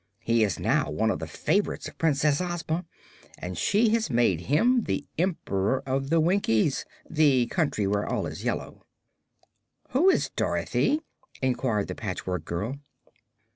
He 0.23 0.43
is 0.43 0.57
now 0.59 0.89
one 0.89 1.11
of 1.11 1.19
the 1.19 1.27
favorites 1.27 1.87
of 1.87 1.99
Princess 1.99 2.41
Ozma, 2.41 2.85
and 3.37 3.55
she 3.55 3.89
has 3.89 4.09
made 4.09 4.41
him 4.49 4.85
the 4.85 5.05
Emperor 5.19 5.83
of 5.85 6.09
the 6.09 6.19
Winkies 6.19 6.85
the 7.07 7.45
Country 7.45 7.85
where 7.85 8.07
all 8.07 8.25
is 8.25 8.43
yellow." 8.43 8.83
"Who 9.89 10.09
is 10.09 10.31
Dorothy?" 10.35 11.01
inquired 11.43 11.87
the 11.87 11.93
Patchwork 11.93 12.45
Girl. 12.45 12.79